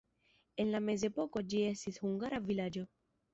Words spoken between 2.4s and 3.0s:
vilaĝo.